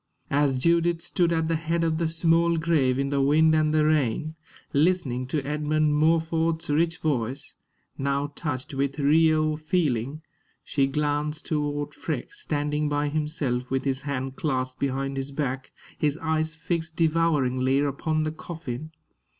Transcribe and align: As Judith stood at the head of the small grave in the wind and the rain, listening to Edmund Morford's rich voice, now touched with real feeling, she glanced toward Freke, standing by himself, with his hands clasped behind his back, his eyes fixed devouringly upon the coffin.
As 0.31 0.57
Judith 0.57 0.99
stood 0.99 1.31
at 1.31 1.47
the 1.47 1.55
head 1.55 1.83
of 1.83 1.99
the 1.99 2.07
small 2.07 2.57
grave 2.57 2.97
in 2.97 3.09
the 3.09 3.21
wind 3.21 3.53
and 3.53 3.71
the 3.71 3.85
rain, 3.85 4.33
listening 4.73 5.27
to 5.27 5.45
Edmund 5.45 5.93
Morford's 5.93 6.71
rich 6.71 6.97
voice, 6.97 7.53
now 7.99 8.31
touched 8.33 8.73
with 8.73 8.97
real 8.97 9.57
feeling, 9.57 10.23
she 10.63 10.87
glanced 10.87 11.45
toward 11.45 11.93
Freke, 11.93 12.33
standing 12.33 12.89
by 12.89 13.09
himself, 13.09 13.69
with 13.69 13.85
his 13.85 14.01
hands 14.01 14.33
clasped 14.37 14.79
behind 14.79 15.17
his 15.17 15.29
back, 15.29 15.71
his 15.99 16.17
eyes 16.17 16.55
fixed 16.55 16.95
devouringly 16.95 17.77
upon 17.77 18.23
the 18.23 18.31
coffin. 18.31 18.89